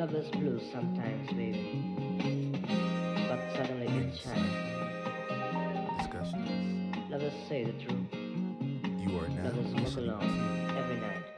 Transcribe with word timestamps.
Love 0.00 0.14
is 0.14 0.30
blue 0.30 0.58
sometimes, 0.72 1.28
baby. 1.32 1.94
But 3.28 3.38
suddenly 3.54 3.86
it 3.86 4.16
shines. 4.16 4.56
Discussions. 5.98 6.96
Let 7.10 7.20
us 7.20 7.34
say 7.50 7.64
the 7.64 7.72
truth. 7.72 8.08
You 8.96 9.18
are 9.18 9.28
now 9.28 9.50
us 9.50 9.56
walk 9.56 9.76
listening 9.76 10.08
every 10.78 10.96
night. 11.00 11.29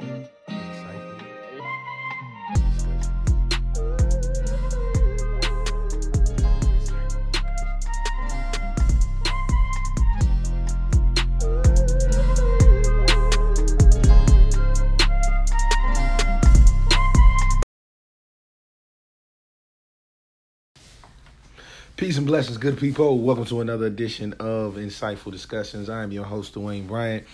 Peace 22.02 22.19
and 22.19 22.27
blessings, 22.27 22.59
good 22.59 22.79
people. 22.79 23.20
Welcome 23.20 23.45
to 23.45 23.61
another 23.61 23.87
edition 23.87 24.33
of 24.41 24.74
Insightful 24.74 25.30
Discussions. 25.30 25.88
I 25.88 26.02
am 26.02 26.10
your 26.10 26.24
host, 26.24 26.52
Dwayne 26.52 26.88
Bryant, 26.88 27.24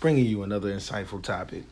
bringing 0.00 0.26
you 0.26 0.42
another 0.42 0.74
insightful 0.74 1.22
topic. 1.22 1.62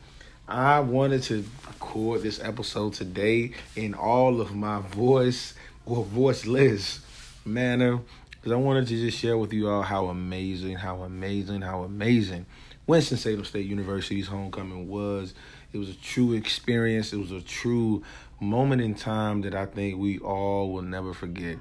I 0.47 0.79
wanted 0.79 1.23
to 1.23 1.43
record 1.67 2.21
this 2.21 2.39
episode 2.41 2.93
today 2.93 3.51
in 3.75 3.93
all 3.93 4.39
of 4.39 4.55
my 4.55 4.79
voice 4.79 5.55
or 5.85 6.05
voiceless 6.05 7.01
manner 7.43 7.99
because 8.29 8.53
I 8.53 8.55
wanted 8.55 8.87
to 8.87 8.95
just 8.95 9.17
share 9.17 9.37
with 9.37 9.51
you 9.51 9.67
all 9.67 9.81
how 9.81 10.05
amazing, 10.05 10.77
how 10.77 11.01
amazing, 11.01 11.63
how 11.63 11.83
amazing 11.83 12.45
Winston-Salem 12.87 13.43
State 13.43 13.65
University's 13.65 14.27
homecoming 14.27 14.87
was. 14.87 15.33
It 15.73 15.79
was 15.79 15.89
a 15.89 15.95
true 15.95 16.31
experience. 16.31 17.11
It 17.11 17.17
was 17.17 17.33
a 17.33 17.41
true 17.41 18.03
moment 18.39 18.81
in 18.81 18.95
time 18.95 19.41
that 19.41 19.53
I 19.53 19.65
think 19.65 19.99
we 19.99 20.19
all 20.19 20.71
will 20.71 20.81
never 20.81 21.13
forget. 21.13 21.57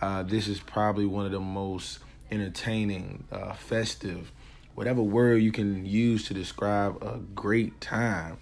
Uh, 0.00 0.22
this 0.22 0.48
is 0.48 0.60
probably 0.60 1.06
one 1.06 1.26
of 1.26 1.32
the 1.32 1.40
most 1.40 1.98
entertaining, 2.30 3.24
uh, 3.30 3.52
festive, 3.52 4.32
whatever 4.74 5.02
word 5.02 5.42
you 5.42 5.52
can 5.52 5.84
use 5.84 6.26
to 6.26 6.34
describe 6.34 7.02
a 7.02 7.18
great 7.34 7.80
time. 7.80 8.38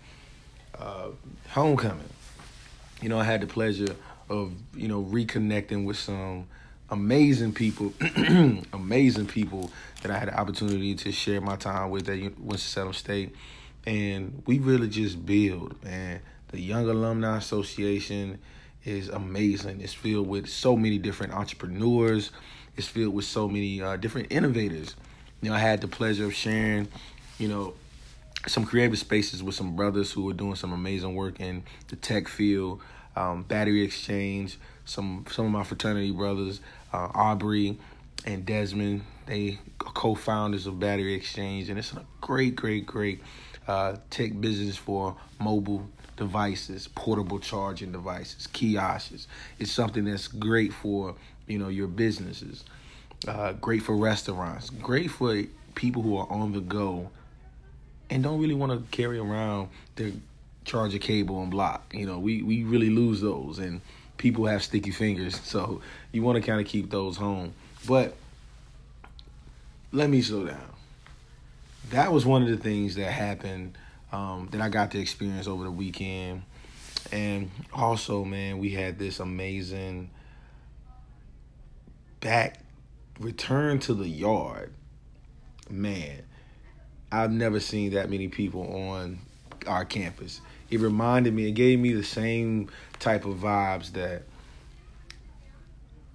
Uh, 0.79 1.09
homecoming. 1.51 2.09
You 3.03 3.09
know, 3.09 3.19
I 3.19 3.25
had 3.25 3.41
the 3.41 3.47
pleasure 3.48 3.97
of 4.29 4.53
you 4.75 4.86
know 4.86 5.03
reconnecting 5.03 5.84
with 5.84 5.97
some 5.97 6.47
amazing 6.91 7.53
people, 7.53 7.92
amazing 8.73 9.27
people 9.27 9.70
that 10.03 10.11
I 10.12 10.19
had 10.19 10.29
the 10.29 10.39
opportunity 10.39 10.95
to 10.95 11.12
share 11.12 11.41
my 11.41 11.56
time 11.56 11.91
with 11.91 12.09
at 12.09 12.39
Winston-Salem 12.39 12.92
State, 12.92 13.34
and 13.86 14.42
we 14.47 14.59
really 14.61 14.89
just 14.89 15.25
build. 15.27 15.83
Man, 15.83 16.20
the 16.48 16.61
Young 16.61 16.89
Alumni 16.89 17.36
Association 17.36 18.39
is 18.84 19.09
amazing. 19.09 19.81
It's 19.81 19.95
filled 19.95 20.29
with 20.29 20.48
so 20.48 20.77
many 20.77 20.98
different 20.98 21.33
entrepreneurs. 21.33 22.31
It's 22.77 22.87
filled 22.87 23.15
with 23.15 23.25
so 23.25 23.48
many 23.48 23.83
uh, 23.83 23.97
different 23.97 24.29
innovators. 24.31 24.95
You 25.43 25.51
know, 25.51 25.57
I 25.57 25.59
had 25.59 25.81
the 25.81 25.89
pleasure 25.89 26.25
of 26.25 26.35
sharing, 26.35 26.89
you 27.39 27.48
know, 27.48 27.75
some 28.47 28.65
creative 28.65 28.98
spaces 28.98 29.43
with 29.43 29.55
some 29.55 29.77
brothers 29.77 30.12
who 30.12 30.29
are 30.31 30.35
doing 30.35 30.55
some 30.55 30.73
amazing 30.73 31.15
work 31.15 31.41
in 31.41 31.65
the 31.89 31.97
tech 31.97 32.29
field, 32.29 32.81
um, 33.17 33.43
battery 33.43 33.83
exchange. 33.83 34.59
Some 34.85 35.27
some 35.31 35.45
of 35.47 35.53
my 35.53 35.65
fraternity 35.65 36.13
brothers, 36.13 36.61
uh, 36.92 37.09
Aubrey 37.15 37.79
and 38.25 38.47
Desmond, 38.47 39.03
they 39.27 39.59
are 39.85 39.92
co-founders 39.92 40.67
of 40.67 40.81
Battery 40.81 41.15
Exchange, 41.15 41.69
and 41.69 41.79
it's 41.79 41.92
a 41.92 42.05
great, 42.20 42.57
great, 42.57 42.87
great 42.87 43.20
uh, 43.67 43.97
tech 44.11 44.41
business 44.41 44.77
for 44.77 45.17
mobile 45.39 45.87
devices, 46.19 46.88
portable 46.88 47.38
charging 47.38 47.92
devices, 47.92 48.47
kiosks. 48.48 49.27
It's 49.58 49.72
something 49.72 50.05
that's 50.05 50.28
great 50.28 50.72
for 50.72 51.14
you 51.47 51.58
know 51.58 51.69
your 51.69 51.86
businesses, 51.86 52.64
uh, 53.27 53.52
great 53.55 53.83
for 53.83 53.97
restaurants, 53.97 54.69
great 54.70 55.11
for 55.11 55.42
people 55.74 56.02
who 56.02 56.17
are 56.17 56.30
on 56.30 56.52
the 56.52 56.61
go 56.61 57.11
and 58.11 58.23
don't 58.23 58.40
really 58.40 58.55
want 58.55 58.73
to 58.73 58.96
carry 58.96 59.18
around 59.18 59.68
their 59.96 60.12
charger 60.64 60.98
cable 60.98 61.40
and 61.42 61.51
block. 61.51 61.92
You 61.95 62.07
know, 62.07 62.18
we 62.18 62.42
we 62.42 62.64
really 62.64 62.90
lose 62.90 63.20
those, 63.20 63.58
and 63.58 63.80
people 64.17 64.46
have 64.46 64.62
sticky 64.62 64.90
fingers, 64.90 65.40
so 65.45 65.80
you 66.12 66.23
want 66.23 66.36
to 66.36 66.46
kind 66.46 66.61
of 66.61 66.67
keep 66.67 66.90
those 66.90 67.17
home. 67.17 67.55
But 67.86 68.17
let 69.92 70.11
me 70.11 70.20
slow 70.20 70.46
down. 70.46 70.73
That 71.90 72.12
was 72.12 72.27
one 72.27 72.42
of 72.42 72.48
the 72.48 72.58
things 72.58 72.96
that 72.96 73.11
happened 73.11 73.78
um, 74.13 74.48
that 74.52 74.61
I 74.61 74.69
got 74.69 74.92
to 74.92 75.01
experience 75.01 75.46
over 75.46 75.64
the 75.64 75.70
weekend. 75.70 76.42
And 77.13 77.51
also, 77.73 78.24
man, 78.24 78.58
we 78.58 78.70
had 78.70 78.98
this 78.98 79.20
amazing 79.20 80.11
back 82.20 82.61
return 83.19 83.79
to 83.80 83.95
the 83.95 84.08
yard. 84.08 84.73
Man, 85.70 86.23
I've 87.13 87.30
never 87.30 87.61
seen 87.61 87.92
that 87.92 88.11
many 88.11 88.29
people 88.29 88.91
on 88.91 89.19
our 89.67 89.85
campus. 89.85 90.40
It 90.70 90.80
reminded 90.80 91.35
me, 91.35 91.48
it 91.48 91.52
gave 91.52 91.79
me 91.79 91.92
the 91.92 92.05
same 92.05 92.70
type 92.98 93.25
of 93.25 93.36
vibes 93.36 93.92
that 93.92 94.23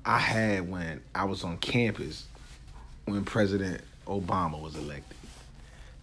I 0.05 0.19
had 0.19 0.69
when 0.69 1.01
I 1.15 1.25
was 1.25 1.43
on 1.43 1.57
campus 1.57 2.25
when 3.05 3.25
President 3.25 3.81
Obama 4.05 4.61
was 4.61 4.75
elected 4.75 5.17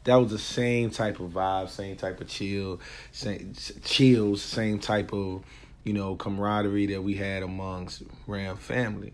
that 0.04 0.14
was 0.16 0.30
the 0.30 0.38
same 0.38 0.90
type 0.90 1.20
of 1.20 1.30
vibe, 1.30 1.68
same 1.68 1.96
type 1.96 2.20
of 2.20 2.28
chill, 2.28 2.80
same 3.12 3.52
chills, 3.84 4.42
same 4.42 4.78
type 4.78 5.12
of 5.12 5.44
you 5.84 5.92
know 5.92 6.16
camaraderie 6.16 6.86
that 6.86 7.02
we 7.02 7.14
had 7.14 7.42
amongst 7.42 8.02
Ram 8.26 8.56
family. 8.56 9.12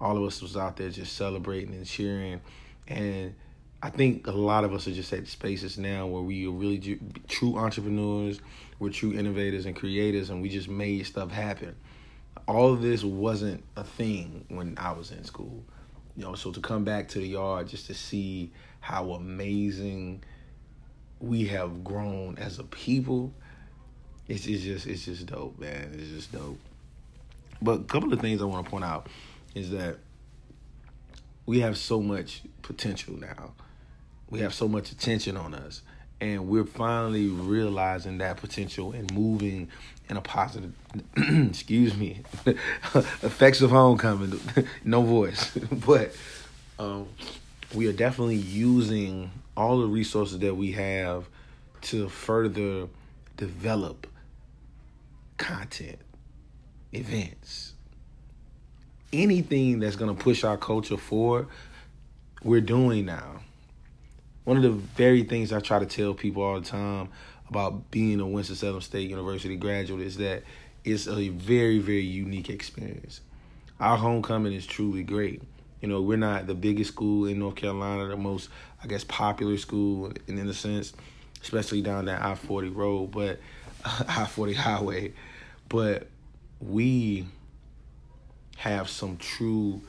All 0.00 0.16
of 0.16 0.24
us 0.24 0.42
was 0.42 0.56
out 0.56 0.76
there 0.76 0.90
just 0.90 1.16
celebrating 1.16 1.74
and 1.74 1.86
cheering, 1.86 2.40
and 2.88 3.34
I 3.82 3.90
think 3.90 4.28
a 4.28 4.32
lot 4.32 4.62
of 4.62 4.72
us 4.72 4.86
are 4.86 4.92
just 4.92 5.12
at 5.12 5.26
spaces 5.26 5.76
now 5.76 6.06
where 6.06 6.22
we 6.22 6.46
are 6.46 6.50
really 6.50 7.00
true 7.28 7.56
entrepreneurs, 7.56 8.40
we're 8.78 8.90
true 8.90 9.12
innovators 9.12 9.66
and 9.66 9.74
creators, 9.74 10.30
and 10.30 10.40
we 10.40 10.48
just 10.48 10.68
made 10.68 11.04
stuff 11.04 11.32
happen. 11.32 11.74
All 12.46 12.72
of 12.72 12.80
this 12.80 13.02
wasn't 13.02 13.64
a 13.76 13.84
thing 13.84 14.44
when 14.48 14.76
I 14.78 14.92
was 14.92 15.10
in 15.10 15.24
school, 15.24 15.64
you 16.16 16.24
know. 16.24 16.34
So 16.36 16.52
to 16.52 16.60
come 16.60 16.84
back 16.84 17.08
to 17.08 17.18
the 17.18 17.26
yard 17.26 17.68
just 17.68 17.86
to 17.88 17.94
see 17.94 18.52
how 18.82 19.12
amazing 19.12 20.22
we 21.20 21.46
have 21.46 21.82
grown 21.82 22.36
as 22.36 22.58
a 22.58 22.64
people. 22.64 23.32
It's, 24.28 24.46
it's 24.46 24.62
just 24.62 24.86
it's 24.86 25.06
just 25.06 25.26
dope, 25.26 25.58
man. 25.58 25.92
It's 25.94 26.10
just 26.10 26.32
dope. 26.32 26.58
But 27.62 27.80
a 27.80 27.84
couple 27.84 28.12
of 28.12 28.20
things 28.20 28.42
I 28.42 28.44
want 28.44 28.66
to 28.66 28.70
point 28.70 28.84
out 28.84 29.06
is 29.54 29.70
that 29.70 29.96
we 31.46 31.60
have 31.60 31.78
so 31.78 32.02
much 32.02 32.42
potential 32.62 33.16
now. 33.16 33.52
We 34.28 34.40
have 34.40 34.52
so 34.52 34.66
much 34.66 34.90
attention 34.90 35.36
on 35.36 35.54
us. 35.54 35.82
And 36.20 36.48
we're 36.48 36.64
finally 36.64 37.28
realizing 37.28 38.18
that 38.18 38.36
potential 38.36 38.92
and 38.92 39.12
moving 39.12 39.68
in 40.08 40.16
a 40.16 40.20
positive 40.20 40.72
excuse 41.16 41.96
me 41.96 42.20
effects 42.94 43.62
of 43.62 43.70
homecoming 43.70 44.38
no 44.84 45.00
voice 45.02 45.50
but 45.86 46.14
um, 46.78 47.08
we 47.74 47.86
are 47.86 47.92
definitely 47.92 48.36
using 48.36 49.30
all 49.56 49.80
the 49.80 49.86
resources 49.86 50.38
that 50.40 50.54
we 50.54 50.72
have 50.72 51.28
to 51.82 52.08
further 52.08 52.88
develop 53.36 54.06
content, 55.36 55.98
events, 56.92 57.72
anything 59.12 59.80
that's 59.80 59.96
going 59.96 60.14
to 60.14 60.22
push 60.22 60.44
our 60.44 60.56
culture 60.56 60.96
forward, 60.96 61.48
we're 62.42 62.60
doing 62.60 63.06
now. 63.06 63.40
One 64.44 64.56
of 64.56 64.62
the 64.62 64.70
very 64.70 65.22
things 65.22 65.52
I 65.52 65.60
try 65.60 65.78
to 65.78 65.86
tell 65.86 66.14
people 66.14 66.42
all 66.42 66.60
the 66.60 66.66
time 66.66 67.08
about 67.48 67.90
being 67.90 68.20
a 68.20 68.26
Winston-Salem 68.26 68.80
State 68.80 69.08
University 69.08 69.56
graduate 69.56 70.00
is 70.00 70.16
that 70.16 70.42
it's 70.84 71.06
a 71.06 71.28
very, 71.28 71.78
very 71.78 72.00
unique 72.00 72.50
experience. 72.50 73.20
Our 73.78 73.96
homecoming 73.96 74.52
is 74.52 74.66
truly 74.66 75.02
great. 75.02 75.42
You 75.82 75.88
know, 75.88 76.00
we're 76.00 76.16
not 76.16 76.46
the 76.46 76.54
biggest 76.54 76.92
school 76.92 77.26
in 77.26 77.40
North 77.40 77.56
Carolina, 77.56 78.06
the 78.06 78.16
most, 78.16 78.48
I 78.82 78.86
guess, 78.86 79.02
popular 79.02 79.58
school 79.58 80.12
in, 80.28 80.38
in 80.38 80.48
a 80.48 80.54
sense, 80.54 80.92
especially 81.42 81.82
down 81.82 82.04
that 82.04 82.22
I 82.22 82.36
40 82.36 82.68
road, 82.68 83.10
but 83.10 83.40
I 83.84 84.26
40 84.26 84.54
highway. 84.54 85.12
But 85.68 86.06
we 86.60 87.26
have 88.58 88.88
some 88.88 89.16
true 89.16 89.82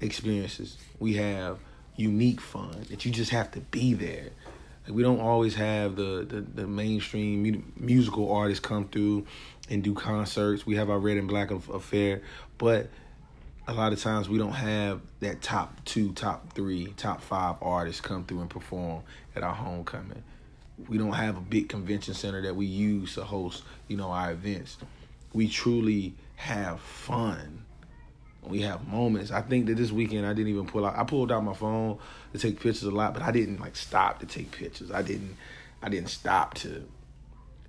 experiences. 0.00 0.78
We 1.00 1.14
have 1.14 1.58
unique 1.96 2.40
fun 2.40 2.86
that 2.88 3.04
you 3.04 3.10
just 3.10 3.32
have 3.32 3.50
to 3.52 3.60
be 3.60 3.94
there. 3.94 4.30
Like 4.86 4.94
we 4.94 5.02
don't 5.02 5.20
always 5.20 5.56
have 5.56 5.96
the, 5.96 6.24
the, 6.28 6.40
the 6.40 6.66
mainstream 6.68 7.42
mu- 7.42 7.62
musical 7.76 8.32
artists 8.32 8.64
come 8.64 8.86
through 8.88 9.26
and 9.68 9.82
do 9.82 9.92
concerts. 9.92 10.64
We 10.64 10.76
have 10.76 10.88
our 10.88 11.00
Red 11.00 11.16
and 11.16 11.26
Black 11.26 11.50
affair, 11.50 12.22
but 12.58 12.90
a 13.66 13.72
lot 13.72 13.92
of 13.92 14.00
times 14.00 14.28
we 14.28 14.38
don't 14.38 14.52
have 14.52 15.00
that 15.20 15.40
top 15.40 15.82
two, 15.84 16.12
top 16.12 16.52
three, 16.52 16.88
top 16.96 17.22
five 17.22 17.56
artists 17.62 18.00
come 18.00 18.24
through 18.24 18.40
and 18.40 18.50
perform 18.50 19.02
at 19.34 19.42
our 19.42 19.54
homecoming. 19.54 20.22
We 20.88 20.98
don't 20.98 21.12
have 21.12 21.36
a 21.36 21.40
big 21.40 21.68
convention 21.68 22.14
center 22.14 22.42
that 22.42 22.56
we 22.56 22.66
use 22.66 23.14
to 23.14 23.24
host, 23.24 23.62
you 23.88 23.96
know, 23.96 24.10
our 24.10 24.32
events. 24.32 24.76
we 25.32 25.48
truly 25.48 26.14
have 26.36 26.80
fun. 26.80 27.64
We 28.42 28.60
have 28.62 28.86
moments. 28.86 29.30
I 29.30 29.40
think 29.40 29.66
that 29.66 29.76
this 29.76 29.90
weekend 29.90 30.26
I 30.26 30.34
didn't 30.34 30.48
even 30.52 30.66
pull 30.66 30.84
out. 30.84 30.96
I 30.96 31.04
pulled 31.04 31.32
out 31.32 31.42
my 31.42 31.54
phone 31.54 31.98
to 32.32 32.38
take 32.38 32.56
pictures 32.56 32.82
a 32.84 32.90
lot, 32.90 33.14
but 33.14 33.22
I 33.22 33.30
didn't 33.30 33.60
like 33.60 33.76
stop 33.76 34.20
to 34.20 34.26
take 34.26 34.50
pictures. 34.50 34.90
I 34.90 35.00
didn't. 35.02 35.36
I 35.82 35.88
didn't 35.88 36.08
stop 36.08 36.54
to, 36.54 36.82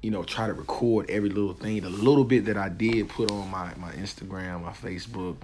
you 0.02 0.12
know, 0.12 0.24
try 0.24 0.48
to 0.48 0.54
record 0.54 1.10
every 1.10 1.30
little 1.30 1.54
thing. 1.54 1.82
The 1.82 1.90
little 1.90 2.24
bit 2.24 2.46
that 2.46 2.58
I 2.58 2.70
did 2.70 3.08
put 3.10 3.32
on 3.32 3.50
my 3.50 3.74
my 3.78 3.92
Instagram, 3.94 4.64
my 4.64 4.72
Facebook, 4.74 5.38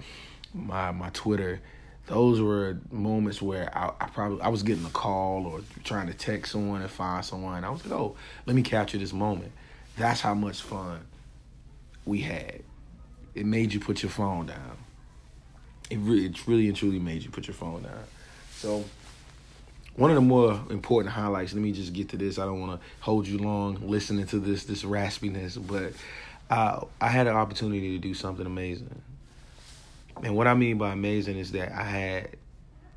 my 0.54 0.90
my 0.90 1.10
Twitter, 1.10 1.60
those 2.06 2.40
were 2.40 2.78
moments 2.90 3.40
where 3.40 3.76
I, 3.76 3.92
I, 4.00 4.06
probably 4.06 4.40
I 4.42 4.48
was 4.48 4.62
getting 4.62 4.84
a 4.84 4.90
call 4.90 5.46
or 5.46 5.60
trying 5.84 6.08
to 6.08 6.14
text 6.14 6.52
someone 6.52 6.82
and 6.82 6.90
find 6.90 7.24
someone. 7.24 7.64
I 7.64 7.70
was 7.70 7.84
like, 7.84 7.98
oh, 7.98 8.16
let 8.46 8.56
me 8.56 8.62
capture 8.62 8.98
this 8.98 9.12
moment. 9.12 9.52
That's 9.96 10.20
how 10.20 10.34
much 10.34 10.62
fun 10.62 11.00
we 12.04 12.20
had. 12.20 12.62
It 13.34 13.46
made 13.46 13.72
you 13.72 13.80
put 13.80 14.02
your 14.02 14.10
phone 14.10 14.46
down. 14.46 14.76
It 15.90 15.98
really, 15.98 16.26
it 16.26 16.46
really 16.46 16.68
and 16.68 16.76
truly 16.76 16.98
made 16.98 17.22
you 17.22 17.30
put 17.30 17.46
your 17.46 17.54
phone 17.54 17.82
down. 17.82 18.04
So, 18.56 18.84
one 19.94 20.10
of 20.10 20.14
the 20.14 20.22
more 20.22 20.60
important 20.70 21.12
highlights. 21.12 21.52
Let 21.52 21.62
me 21.62 21.72
just 21.72 21.92
get 21.92 22.08
to 22.10 22.16
this. 22.16 22.38
I 22.38 22.44
don't 22.46 22.60
want 22.60 22.80
to 22.80 22.86
hold 23.00 23.26
you 23.26 23.38
long 23.38 23.78
listening 23.82 24.26
to 24.28 24.38
this 24.38 24.64
this 24.64 24.84
raspiness, 24.84 25.58
but 25.66 25.92
uh, 26.50 26.84
I 27.00 27.08
had 27.08 27.26
an 27.26 27.36
opportunity 27.36 27.92
to 27.92 27.98
do 27.98 28.14
something 28.14 28.46
amazing. 28.46 29.02
And 30.22 30.36
what 30.36 30.46
I 30.46 30.54
mean 30.54 30.78
by 30.78 30.92
amazing 30.92 31.38
is 31.38 31.52
that 31.52 31.72
I 31.72 31.82
had 31.82 32.28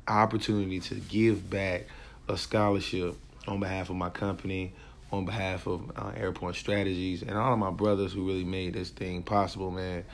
opportunity 0.06 0.80
to 0.80 0.94
give 0.94 1.50
back 1.50 1.86
a 2.28 2.36
scholarship 2.36 3.16
on 3.48 3.60
behalf 3.60 3.90
of 3.90 3.96
my 3.96 4.10
company, 4.10 4.72
on 5.12 5.24
behalf 5.24 5.66
of 5.66 5.90
uh, 5.96 6.12
Airport 6.16 6.56
Strategies, 6.56 7.22
and 7.22 7.36
all 7.36 7.52
of 7.52 7.58
my 7.58 7.70
brothers 7.70 8.12
who 8.12 8.26
really 8.26 8.44
made 8.44 8.74
this 8.74 8.90
thing 8.90 9.22
possible, 9.22 9.70
man. 9.70 10.04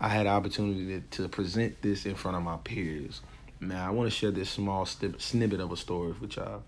I 0.00 0.08
had 0.08 0.26
opportunity 0.26 1.00
to, 1.10 1.22
to 1.22 1.28
present 1.28 1.80
this 1.80 2.06
in 2.06 2.16
front 2.16 2.36
of 2.36 2.42
my 2.42 2.56
peers. 2.58 3.20
Now, 3.60 3.86
I 3.86 3.90
want 3.90 4.10
to 4.10 4.16
share 4.16 4.32
this 4.32 4.50
small 4.50 4.84
snippet 4.84 5.60
of 5.60 5.70
a 5.70 5.76
story 5.76 6.12
with 6.20 6.36
y'all. 6.36 6.64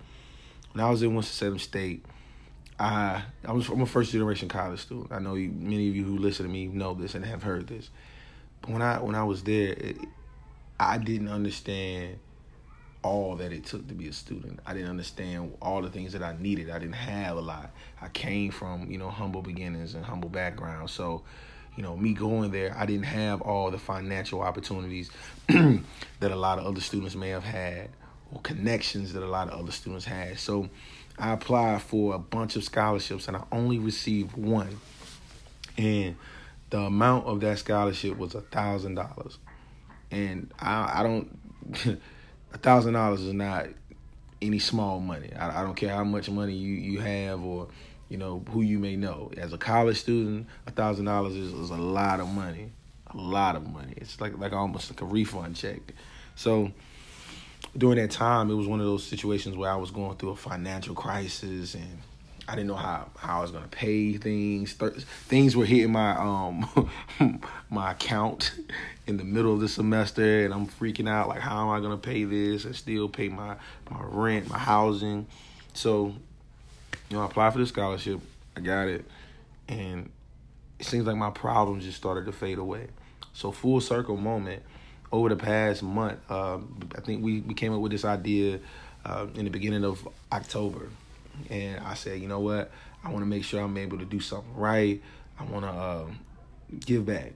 When 0.72 0.84
I 0.84 0.90
was 0.90 1.02
in 1.02 1.14
Winston-Salem 1.14 1.58
State, 1.58 2.04
I 2.78 3.22
I 3.44 3.52
was 3.52 3.68
I'm 3.68 3.80
a 3.80 3.86
first 3.86 4.12
generation 4.12 4.48
college 4.48 4.80
student. 4.80 5.12
I 5.12 5.18
know 5.18 5.34
you, 5.34 5.50
many 5.50 5.88
of 5.88 5.96
you 5.96 6.04
who 6.04 6.18
listen 6.18 6.46
to 6.46 6.52
me 6.52 6.66
know 6.66 6.94
this 6.94 7.14
and 7.14 7.24
have 7.24 7.42
heard 7.42 7.68
this. 7.68 7.90
When 8.66 8.82
I 8.82 9.00
when 9.00 9.14
I 9.14 9.24
was 9.24 9.42
there, 9.42 9.72
it, 9.72 9.98
I 10.78 10.98
didn't 10.98 11.28
understand 11.28 12.18
all 13.02 13.36
that 13.36 13.52
it 13.52 13.64
took 13.64 13.86
to 13.88 13.94
be 13.94 14.08
a 14.08 14.12
student. 14.12 14.60
I 14.66 14.72
didn't 14.72 14.88
understand 14.88 15.54
all 15.60 15.82
the 15.82 15.90
things 15.90 16.12
that 16.14 16.22
I 16.22 16.36
needed. 16.38 16.70
I 16.70 16.78
didn't 16.78 16.94
have 16.94 17.36
a 17.36 17.40
lot. 17.40 17.70
I 18.00 18.08
came 18.08 18.50
from, 18.50 18.90
you 18.90 18.96
know, 18.96 19.10
humble 19.10 19.42
beginnings 19.42 19.94
and 19.94 20.04
humble 20.04 20.30
background. 20.30 20.88
So, 20.88 21.22
you 21.76 21.82
know, 21.82 21.96
me 21.96 22.14
going 22.14 22.50
there, 22.50 22.74
I 22.76 22.86
didn't 22.86 23.04
have 23.04 23.42
all 23.42 23.70
the 23.70 23.78
financial 23.78 24.40
opportunities 24.40 25.10
that 25.48 26.30
a 26.30 26.36
lot 26.36 26.58
of 26.58 26.64
other 26.64 26.80
students 26.80 27.14
may 27.14 27.28
have 27.28 27.44
had 27.44 27.90
or 28.32 28.40
connections 28.40 29.12
that 29.12 29.22
a 29.22 29.26
lot 29.28 29.48
of 29.48 29.60
other 29.60 29.72
students 29.72 30.06
had. 30.06 30.38
So, 30.38 30.70
I 31.18 31.32
applied 31.32 31.82
for 31.82 32.14
a 32.14 32.18
bunch 32.18 32.56
of 32.56 32.64
scholarships 32.64 33.28
and 33.28 33.36
I 33.36 33.44
only 33.52 33.78
received 33.78 34.36
one. 34.36 34.80
And 35.76 36.16
the 36.74 36.80
amount 36.80 37.24
of 37.26 37.38
that 37.38 37.56
scholarship 37.56 38.18
was 38.18 38.34
a 38.34 38.40
thousand 38.40 38.96
dollars. 38.96 39.38
And 40.10 40.52
I 40.58 40.98
I 40.98 41.02
don't 41.04 41.38
a 42.52 42.58
thousand 42.58 42.94
dollars 42.94 43.20
is 43.20 43.32
not 43.32 43.68
any 44.42 44.58
small 44.58 44.98
money. 44.98 45.32
I, 45.38 45.60
I 45.60 45.62
don't 45.62 45.76
care 45.76 45.94
how 45.94 46.02
much 46.02 46.28
money 46.28 46.52
you, 46.52 46.74
you 46.74 46.98
have 46.98 47.44
or 47.44 47.68
you 48.08 48.18
know 48.18 48.44
who 48.50 48.62
you 48.62 48.80
may 48.80 48.96
know. 48.96 49.30
As 49.36 49.52
a 49.52 49.58
college 49.58 50.00
student, 50.00 50.48
a 50.66 50.72
thousand 50.72 51.04
dollars 51.04 51.36
is, 51.36 51.70
a 51.70 51.76
lot 51.76 52.18
of 52.18 52.26
money, 52.26 52.72
a 53.06 53.16
lot 53.16 53.54
of 53.54 53.64
money. 53.68 53.94
It's 53.98 54.20
like 54.20 54.36
like 54.36 54.52
almost 54.52 54.90
like 54.90 55.00
a 55.00 55.04
refund 55.04 55.54
check. 55.54 55.78
So 56.34 56.72
during 57.78 57.98
that 57.98 58.10
time, 58.10 58.50
it 58.50 58.54
was 58.54 58.66
one 58.66 58.80
of 58.80 58.86
those 58.86 59.04
situations 59.04 59.56
where 59.56 59.70
I 59.70 59.76
was 59.76 59.92
going 59.92 60.16
through 60.16 60.30
a 60.30 60.36
financial 60.36 60.96
crisis 60.96 61.74
and 61.74 61.98
I 62.46 62.54
didn't 62.54 62.68
know 62.68 62.76
how, 62.76 63.08
how 63.16 63.38
I 63.38 63.42
was 63.42 63.50
gonna 63.50 63.68
pay 63.68 64.16
things. 64.18 64.74
Things 64.74 65.56
were 65.56 65.64
hitting 65.64 65.92
my 65.92 66.12
um 66.12 66.90
my 67.70 67.92
account 67.92 68.52
in 69.06 69.16
the 69.16 69.24
middle 69.24 69.54
of 69.54 69.60
the 69.60 69.68
semester, 69.68 70.44
and 70.44 70.52
I'm 70.52 70.66
freaking 70.66 71.08
out. 71.08 71.28
Like, 71.28 71.40
how 71.40 71.62
am 71.62 71.70
I 71.70 71.80
gonna 71.80 71.96
pay 71.96 72.24
this 72.24 72.64
and 72.64 72.76
still 72.76 73.08
pay 73.08 73.28
my 73.28 73.56
my 73.90 74.00
rent, 74.02 74.48
my 74.48 74.58
housing? 74.58 75.26
So, 75.72 76.14
you 77.08 77.16
know, 77.16 77.22
I 77.22 77.26
applied 77.26 77.52
for 77.52 77.58
the 77.58 77.66
scholarship. 77.66 78.20
I 78.56 78.60
got 78.60 78.88
it, 78.88 79.04
and 79.68 80.10
it 80.78 80.86
seems 80.86 81.06
like 81.06 81.16
my 81.16 81.30
problems 81.30 81.84
just 81.84 81.96
started 81.96 82.26
to 82.26 82.32
fade 82.32 82.58
away. 82.58 82.88
So, 83.32 83.52
full 83.52 83.80
circle 83.80 84.16
moment. 84.16 84.62
Over 85.12 85.28
the 85.28 85.36
past 85.36 85.80
month, 85.84 86.18
uh, 86.28 86.58
I 86.96 87.00
think 87.00 87.22
we, 87.22 87.40
we 87.42 87.54
came 87.54 87.72
up 87.72 87.80
with 87.80 87.92
this 87.92 88.04
idea 88.04 88.58
uh, 89.04 89.28
in 89.36 89.44
the 89.44 89.50
beginning 89.50 89.84
of 89.84 90.08
October 90.32 90.88
and 91.50 91.80
I 91.80 91.94
said, 91.94 92.20
you 92.20 92.28
know 92.28 92.40
what? 92.40 92.70
I 93.04 93.10
want 93.10 93.22
to 93.22 93.26
make 93.26 93.44
sure 93.44 93.60
I'm 93.60 93.76
able 93.76 93.98
to 93.98 94.04
do 94.04 94.20
something 94.20 94.54
right. 94.54 95.02
I 95.38 95.44
want 95.44 95.64
to 95.64 95.70
uh, 95.70 96.06
give 96.80 97.06
back. 97.06 97.32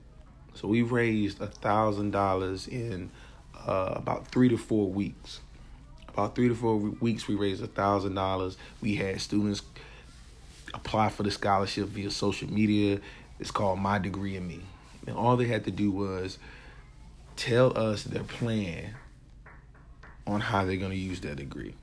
So 0.55 0.67
we 0.67 0.81
raised 0.81 1.41
a 1.41 1.47
thousand 1.47 2.11
dollars 2.11 2.67
in 2.67 3.11
uh, 3.67 3.93
about 3.95 4.27
three 4.27 4.49
to 4.49 4.57
four 4.57 4.89
weeks. 4.89 5.41
About 6.07 6.35
three 6.35 6.47
to 6.47 6.55
four 6.55 6.77
weeks, 6.77 7.27
we 7.27 7.35
raised 7.35 7.63
a 7.63 7.67
thousand 7.67 8.15
dollars. 8.15 8.57
We 8.81 8.95
had 8.95 9.21
students 9.21 9.61
apply 10.73 11.09
for 11.09 11.23
the 11.23 11.31
scholarship 11.31 11.87
via 11.89 12.09
social 12.09 12.51
media. 12.51 12.99
It's 13.39 13.51
called 13.51 13.79
My 13.79 13.99
Degree 13.99 14.35
in 14.35 14.47
Me, 14.47 14.61
and 15.07 15.15
all 15.15 15.37
they 15.37 15.45
had 15.45 15.63
to 15.65 15.71
do 15.71 15.91
was 15.91 16.39
tell 17.37 17.77
us 17.77 18.03
their 18.03 18.23
plan 18.23 18.95
on 20.27 20.41
how 20.41 20.65
they're 20.65 20.75
going 20.75 20.91
to 20.91 20.97
use 20.97 21.21
that 21.21 21.37
degree 21.37 21.73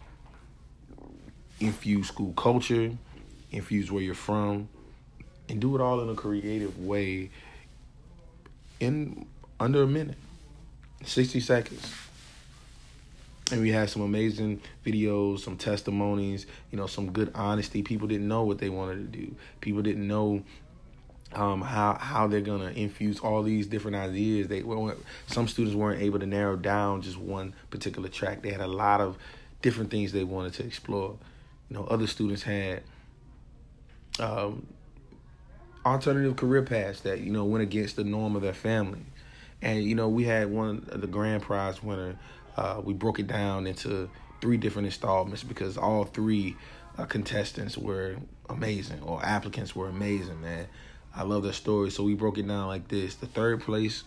infuse 1.60 2.08
school 2.08 2.32
culture, 2.32 2.92
infuse 3.50 3.90
where 3.90 4.02
you're 4.02 4.14
from, 4.14 4.68
and 5.48 5.60
do 5.60 5.74
it 5.74 5.80
all 5.80 6.00
in 6.00 6.08
a 6.08 6.14
creative 6.14 6.78
way 6.78 7.30
in 8.80 9.26
under 9.58 9.82
a 9.82 9.86
minute, 9.86 10.18
60 11.04 11.40
seconds. 11.40 11.94
And 13.50 13.62
we 13.62 13.70
had 13.70 13.88
some 13.88 14.02
amazing 14.02 14.60
videos, 14.84 15.40
some 15.40 15.56
testimonies, 15.56 16.46
you 16.72 16.76
know, 16.76 16.86
some 16.86 17.12
good 17.12 17.30
honesty. 17.34 17.82
People 17.82 18.08
didn't 18.08 18.26
know 18.26 18.42
what 18.42 18.58
they 18.58 18.68
wanted 18.68 19.12
to 19.12 19.18
do. 19.18 19.34
People 19.60 19.82
didn't 19.82 20.06
know 20.06 20.42
um, 21.32 21.62
how 21.62 21.94
how 21.94 22.26
they're 22.26 22.40
gonna 22.40 22.70
infuse 22.70 23.20
all 23.20 23.42
these 23.42 23.66
different 23.68 23.96
ideas. 23.96 24.48
They 24.48 24.64
some 25.28 25.46
students 25.46 25.76
weren't 25.76 26.02
able 26.02 26.18
to 26.18 26.26
narrow 26.26 26.56
down 26.56 27.02
just 27.02 27.18
one 27.18 27.54
particular 27.70 28.08
track. 28.08 28.42
They 28.42 28.50
had 28.50 28.60
a 28.60 28.66
lot 28.66 29.00
of 29.00 29.16
different 29.62 29.90
things 29.90 30.12
they 30.12 30.24
wanted 30.24 30.54
to 30.54 30.64
explore 30.64 31.16
you 31.68 31.76
know, 31.76 31.84
other 31.84 32.06
students 32.06 32.42
had 32.42 32.82
um, 34.18 34.66
alternative 35.84 36.36
career 36.36 36.62
paths 36.62 37.00
that 37.02 37.20
you 37.20 37.30
know 37.30 37.44
went 37.44 37.62
against 37.62 37.96
the 37.96 38.04
norm 38.04 38.36
of 38.36 38.42
their 38.42 38.54
family, 38.54 39.04
and 39.62 39.84
you 39.84 39.94
know 39.94 40.08
we 40.08 40.24
had 40.24 40.50
one 40.50 40.86
the 40.92 41.06
grand 41.06 41.42
prize 41.42 41.82
winner. 41.82 42.16
Uh, 42.56 42.80
we 42.82 42.94
broke 42.94 43.18
it 43.18 43.26
down 43.26 43.66
into 43.66 44.08
three 44.40 44.56
different 44.56 44.86
installments 44.86 45.42
because 45.42 45.76
all 45.76 46.04
three 46.04 46.56
uh, 46.96 47.04
contestants 47.04 47.76
were 47.76 48.16
amazing 48.48 49.00
or 49.02 49.22
applicants 49.22 49.76
were 49.76 49.88
amazing, 49.88 50.40
man. 50.40 50.66
I 51.14 51.22
love 51.22 51.42
their 51.42 51.52
story. 51.52 51.90
So 51.90 52.02
we 52.02 52.14
broke 52.14 52.38
it 52.38 52.46
down 52.46 52.68
like 52.68 52.88
this: 52.88 53.16
the 53.16 53.26
third 53.26 53.60
place 53.60 54.04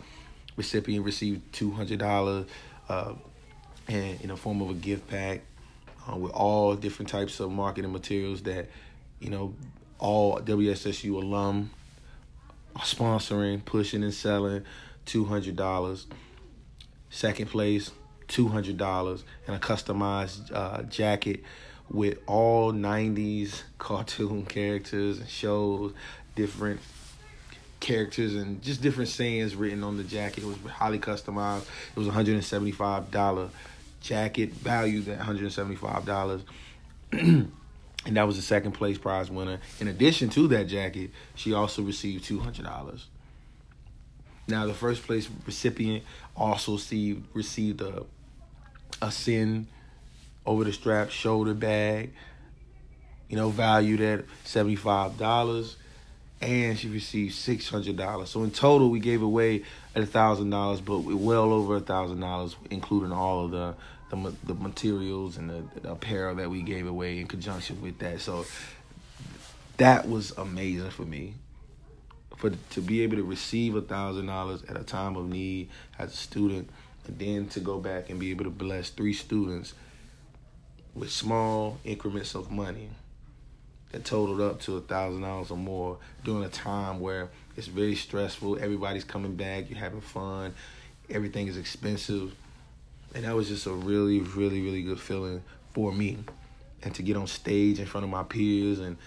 recipient 0.56 1.06
received 1.06 1.54
two 1.54 1.72
hundred 1.72 2.00
dollars, 2.00 2.46
uh, 2.88 3.14
in 3.88 4.28
the 4.28 4.38
form 4.38 4.62
of 4.62 4.70
a 4.70 4.74
gift 4.74 5.08
pack 5.08 5.42
uh, 6.10 6.16
with 6.16 6.32
all 6.32 6.76
different 6.76 7.10
types 7.10 7.40
of 7.40 7.52
marketing 7.52 7.92
materials 7.92 8.42
that, 8.44 8.70
you 9.20 9.30
know, 9.30 9.54
all 10.00 10.40
WSSU 10.40 11.14
alum 11.14 11.72
are 12.76 12.84
sponsoring, 12.84 13.64
pushing, 13.64 14.04
and 14.04 14.14
selling 14.14 14.64
$200. 15.06 16.06
Second 17.10 17.48
place, 17.48 17.92
$200, 18.28 19.24
and 19.48 19.56
a 19.56 19.60
customized 19.60 20.54
uh, 20.54 20.84
jacket 20.84 21.44
with 21.90 22.20
all 22.28 22.72
90s 22.72 23.64
cartoon 23.78 24.46
characters 24.48 25.20
and 25.20 25.30
shows, 25.30 25.94
different 26.36 26.80
characters 27.80 28.36
and 28.36 28.62
just 28.62 28.82
different 28.82 29.10
sayings 29.10 29.56
written 29.56 29.84
on 29.84 29.98
the 29.98 30.04
jacket. 30.04 30.44
It 30.44 30.48
was 30.48 30.58
highly 30.72 31.00
customized. 31.00 31.64
It 31.96 32.00
was 32.00 32.08
$175 32.08 33.50
jacket 34.02 34.54
valued 34.54 35.08
at 35.08 35.20
$175. 35.20 36.44
and 37.12 37.52
that 38.06 38.28
was 38.28 38.36
the 38.36 38.42
second 38.42 38.74
place 38.74 38.98
prize 38.98 39.30
winner. 39.30 39.60
In 39.80 39.88
addition 39.88 40.30
to 40.30 40.48
that 40.50 40.68
jacket, 40.68 41.12
she 41.36 41.54
also 41.54 41.82
received 41.82 42.24
$200. 42.26 43.04
Now, 44.48 44.66
the 44.66 44.74
first 44.74 45.04
place 45.04 45.30
recipient 45.46 46.04
also 46.36 46.74
received, 46.74 47.28
received 47.34 47.82
a, 47.82 48.04
a 49.02 49.12
Sin 49.12 49.68
over 50.46 50.64
the 50.64 50.74
strap 50.74 51.12
shoulder 51.12 51.54
bag, 51.54 52.12
you 53.28 53.36
know, 53.36 53.50
valued 53.50 54.02
at 54.02 54.26
$75. 54.46 55.76
And 56.42 56.78
she 56.80 56.88
received 56.88 57.36
six 57.36 57.70
hundred 57.70 57.98
dollars. 57.98 58.30
So 58.30 58.44
in 58.44 58.52
total, 58.52 58.90
we 58.90 59.00
gave 59.00 59.22
away 59.22 59.64
a 59.96 60.06
thousand 60.06 60.50
dollars, 60.50 60.82
but 60.82 61.00
well 61.00 61.52
over 61.52 61.78
a 61.78 61.82
thousand 61.82 62.20
dollars, 62.22 62.56
including 62.70 63.12
all 63.12 63.46
of 63.46 63.52
the 63.52 63.76
the, 64.10 64.34
the 64.44 64.54
materials 64.56 65.38
and 65.38 65.50
the, 65.50 65.64
the 65.82 65.92
apparel 65.92 66.36
that 66.36 66.50
we 66.50 66.64
gave 66.64 66.88
away 66.88 67.20
in 67.20 67.28
conjunction 67.28 67.80
with 67.82 68.00
that. 68.00 68.20
So 68.22 68.46
that 69.78 70.10
was 70.10 70.32
amazing 70.32 70.90
for 70.90 71.04
me. 71.04 71.36
For 72.38 72.50
to 72.50 72.82
be 72.82 73.02
able 73.02 73.18
to 73.18 73.24
receive 73.24 73.76
a 73.76 73.82
thousand 73.82 74.28
dollars 74.28 74.64
at 74.64 74.78
a 74.78 74.84
time 74.84 75.18
of 75.18 75.28
need 75.28 75.70
as 75.98 76.14
a 76.14 76.18
student, 76.18 76.70
and 77.06 77.20
then 77.20 77.48
to 77.50 77.60
go 77.60 77.80
back 77.80 78.10
and 78.10 78.20
be 78.20 78.32
able 78.32 78.46
to 78.46 78.50
bless 78.50 78.90
three 78.90 79.14
students 79.14 79.74
with 80.96 81.12
small 81.12 81.78
increments 81.84 82.34
of 82.36 82.50
money 82.50 82.90
that 83.92 84.06
totaled 84.06 84.42
up 84.42 84.60
to 84.62 84.78
a 84.78 84.82
thousand 84.82 85.22
dollars 85.22 85.52
or 85.52 85.58
more 85.58 85.98
during 86.24 86.44
a 86.44 86.50
time 86.50 87.00
where 87.00 87.30
it's 87.58 87.68
very 87.68 87.96
stressful. 87.96 88.60
Everybody's 88.60 89.04
coming 89.04 89.36
back, 89.36 89.70
you're 89.70 89.80
having 89.80 90.02
fun, 90.02 90.54
everything 91.10 91.48
is 91.48 91.58
expensive. 91.58 92.34
And 93.16 93.26
that 93.26 93.36
was 93.36 93.48
just 93.48 93.66
a 93.66 93.72
really, 93.72 94.20
really, 94.20 94.62
really 94.62 94.84
good 94.84 95.00
feeling 95.00 95.44
for 95.74 95.92
me. 95.92 96.18
And 96.84 96.94
to 96.96 97.02
get 97.02 97.18
on 97.18 97.28
stage 97.28 97.80
in 97.80 97.86
front 97.86 98.04
of 98.04 98.12
my 98.12 98.24
peers 98.24 98.80
and 98.80 98.98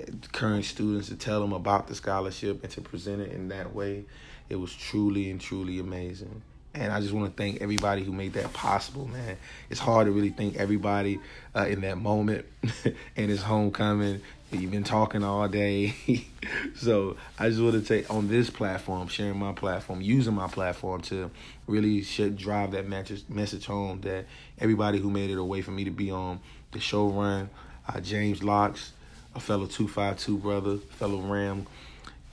uh, 0.00 0.04
current 0.32 0.64
students 0.64 1.08
to 1.08 1.16
tell 1.16 1.40
them 1.40 1.52
about 1.52 1.86
the 1.86 1.94
scholarship 1.94 2.62
and 2.62 2.72
to 2.72 2.80
present 2.80 3.20
it 3.20 3.32
in 3.32 3.48
that 3.48 3.74
way, 3.74 4.04
it 4.48 4.56
was 4.56 4.74
truly 4.74 5.30
and 5.30 5.40
truly 5.40 5.78
amazing. 5.78 6.42
And 6.72 6.92
I 6.92 7.00
just 7.00 7.12
want 7.12 7.34
to 7.34 7.42
thank 7.42 7.60
everybody 7.60 8.04
who 8.04 8.12
made 8.12 8.34
that 8.34 8.52
possible, 8.52 9.08
man. 9.08 9.36
It's 9.70 9.80
hard 9.80 10.06
to 10.06 10.12
really 10.12 10.30
thank 10.30 10.56
everybody 10.56 11.18
uh, 11.54 11.66
in 11.66 11.80
that 11.80 11.98
moment 11.98 12.46
and 12.84 12.94
it's 13.30 13.42
homecoming. 13.42 14.20
You've 14.52 14.70
been 14.70 14.84
talking 14.84 15.24
all 15.24 15.46
day. 15.48 15.94
so 16.76 17.16
I 17.38 17.48
just 17.48 17.60
want 17.60 17.74
to 17.74 17.82
take 17.82 18.12
on 18.12 18.28
this 18.28 18.50
platform, 18.50 19.08
sharing 19.08 19.38
my 19.38 19.52
platform, 19.52 20.00
using 20.00 20.34
my 20.34 20.48
platform 20.48 21.02
to 21.02 21.30
really 21.66 22.02
should 22.02 22.36
drive 22.36 22.72
that 22.72 22.88
message, 22.88 23.24
message 23.28 23.66
home 23.66 24.00
that 24.02 24.26
everybody 24.58 24.98
who 24.98 25.10
made 25.10 25.30
it 25.30 25.38
a 25.38 25.44
way 25.44 25.62
for 25.62 25.70
me 25.72 25.84
to 25.84 25.90
be 25.90 26.10
on 26.10 26.40
the 26.72 26.80
show 26.80 27.08
run, 27.08 27.50
uh, 27.88 28.00
James 28.00 28.42
Locks, 28.42 28.92
a 29.34 29.40
fellow 29.40 29.66
252 29.66 30.38
brother, 30.38 30.76
fellow 30.76 31.20
Ram, 31.20 31.66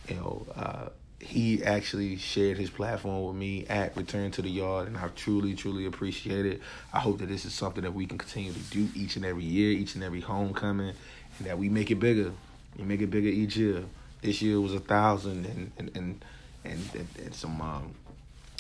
you 0.08 0.16
know, 0.16 0.46
uh, 0.56 0.90
he 1.28 1.62
actually 1.62 2.16
shared 2.16 2.58
his 2.58 2.70
platform 2.70 3.26
with 3.26 3.36
me 3.36 3.66
at 3.68 3.98
Return 3.98 4.32
to 4.32 4.42
the 4.42 4.50
Yard, 4.50 4.88
and 4.88 4.96
I 4.96 5.10
truly, 5.10 5.56
truly 5.56 5.86
appreciate 5.86 6.46
it. 6.46 6.62
I 6.94 7.00
hope 7.00 7.20
that 7.20 7.28
this 7.28 7.44
is 7.44 7.54
something 7.54 7.84
that 7.84 7.94
we 7.94 8.06
can 8.06 8.18
continue 8.18 8.54
to 8.54 8.60
do 8.60 8.88
each 8.96 9.18
and 9.18 9.26
every 9.26 9.44
year, 9.44 9.72
each 9.72 9.96
and 9.96 10.06
every 10.06 10.22
homecoming, 10.22 10.94
and 11.38 11.48
that 11.48 11.58
we 11.58 11.68
make 11.68 11.92
it 11.92 12.00
bigger. 12.00 12.32
We 12.78 12.86
make 12.86 13.02
it 13.02 13.08
bigger 13.08 13.28
each 13.28 13.58
year. 13.58 13.84
This 14.22 14.42
year 14.42 14.62
was 14.62 14.74
a 14.74 14.80
thousand 14.80 15.46
and 15.46 15.72
and 15.78 15.92
and 15.98 16.26
and, 16.64 17.08
and, 17.22 17.36
some 17.36 17.62
um, 17.62 17.94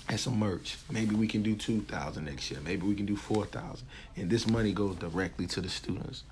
and 0.09 0.19
some 0.19 0.38
merch. 0.38 0.77
Maybe 0.91 1.15
we 1.15 1.27
can 1.27 1.43
do 1.43 1.55
two 1.55 1.81
thousand 1.83 2.25
next 2.25 2.51
year. 2.51 2.59
Maybe 2.65 2.86
we 2.86 2.95
can 2.95 3.05
do 3.05 3.15
four 3.15 3.45
thousand. 3.45 3.88
And 4.17 4.29
this 4.29 4.45
money 4.45 4.74
goes 4.74 4.97
directly 4.97 5.47
to 5.47 5.62
the 5.62 5.69
students. 5.69 6.24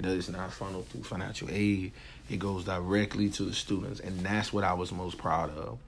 It 0.00 0.06
is 0.06 0.30
not 0.30 0.50
funneled 0.50 0.88
through 0.88 1.02
financial 1.02 1.48
aid. 1.50 1.92
It 2.30 2.38
goes 2.38 2.64
directly 2.64 3.28
to 3.30 3.44
the 3.44 3.52
students, 3.52 4.00
and 4.00 4.18
that's 4.20 4.50
what 4.50 4.64
I 4.64 4.72
was 4.72 4.92
most 4.92 5.18
proud 5.18 5.56
of. 5.56 5.78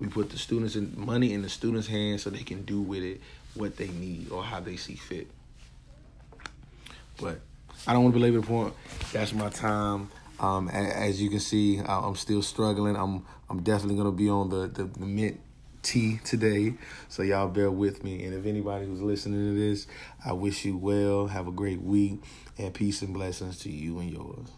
We 0.00 0.08
put 0.08 0.30
the 0.30 0.38
students 0.38 0.74
in 0.74 0.92
money 0.96 1.32
in 1.32 1.42
the 1.42 1.48
students' 1.48 1.86
hands 1.86 2.22
so 2.22 2.30
they 2.30 2.42
can 2.42 2.64
do 2.64 2.80
with 2.80 3.04
it 3.04 3.20
what 3.54 3.76
they 3.76 3.88
need 3.88 4.32
or 4.32 4.42
how 4.42 4.58
they 4.58 4.76
see 4.76 4.94
fit. 4.94 5.28
But 7.20 7.40
I 7.86 7.92
don't 7.92 8.02
want 8.02 8.14
to 8.14 8.20
belabor 8.20 8.40
the 8.40 8.46
point. 8.46 8.74
That's 9.12 9.32
my 9.32 9.48
time. 9.50 10.10
Um, 10.40 10.68
as 10.68 11.22
you 11.22 11.30
can 11.30 11.38
see, 11.40 11.78
I'm 11.78 12.16
still 12.16 12.42
struggling. 12.42 12.96
I'm 12.96 13.24
I'm 13.48 13.62
definitely 13.62 13.96
gonna 13.96 14.10
be 14.10 14.28
on 14.28 14.48
the 14.48 14.66
the, 14.66 14.84
the 14.84 15.06
mint 15.06 15.38
tea 15.82 16.20
today, 16.24 16.74
so 17.08 17.22
y'all 17.22 17.48
bear 17.48 17.70
with 17.70 18.04
me. 18.04 18.24
And 18.24 18.34
if 18.34 18.46
anybody 18.46 18.86
who's 18.86 19.00
listening 19.00 19.54
to 19.54 19.60
this, 19.60 19.86
I 20.24 20.32
wish 20.32 20.64
you 20.64 20.76
well. 20.76 21.28
Have 21.28 21.48
a 21.48 21.52
great 21.52 21.82
week, 21.82 22.22
and 22.58 22.72
peace 22.72 23.02
and 23.02 23.14
blessings 23.14 23.58
to 23.60 23.70
you 23.70 23.98
and 23.98 24.10
yours. 24.10 24.48